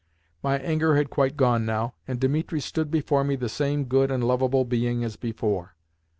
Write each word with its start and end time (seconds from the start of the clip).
My 0.41 0.57
anger 0.57 0.95
had 0.95 1.11
quite 1.11 1.37
gone 1.37 1.63
now, 1.63 1.93
and 2.07 2.19
Dimitri 2.19 2.59
stood 2.59 2.89
before 2.89 3.23
me 3.23 3.35
the 3.35 3.47
same 3.47 3.83
good 3.85 4.09
and 4.09 4.23
lovable 4.27 4.65
being 4.65 5.03
as 5.03 5.15
before. 5.15 5.75